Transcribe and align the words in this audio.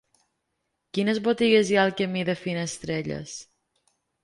Quines 0.97 1.19
botigues 1.27 1.69
hi 1.69 1.77
ha 1.79 1.83
al 1.89 1.95
camí 2.01 2.25
de 2.33 2.37
Finestrelles? 2.41 3.39